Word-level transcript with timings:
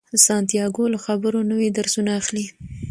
سانتیاګو 0.25 0.83
له 0.93 0.99
خبرو 1.05 1.39
نوي 1.51 1.69
درسونه 1.77 2.11
اخلي. 2.21 2.45